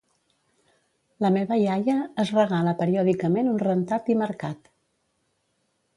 [1.25, 4.77] La meva iaia es regala periòdicament un rentat i marcat.